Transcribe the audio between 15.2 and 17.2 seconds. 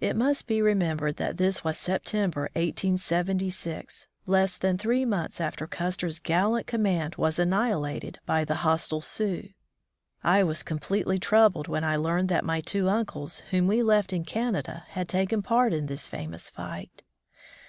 part in this famous fight.